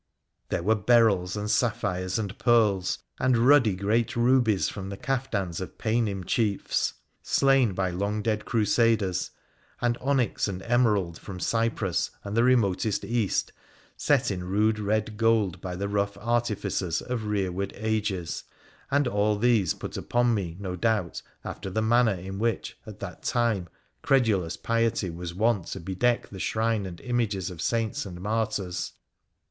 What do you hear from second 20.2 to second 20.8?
me, no